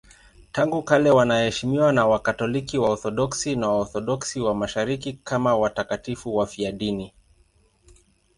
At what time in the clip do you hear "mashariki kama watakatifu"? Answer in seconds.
4.55-6.35